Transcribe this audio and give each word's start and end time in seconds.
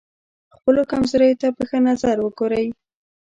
خپلو 0.55 0.81
کمزوریو 0.91 1.39
ته 1.41 1.47
په 1.57 1.63
ښه 1.69 1.77
نظر 1.87 2.15
وګورئ. 2.21 2.67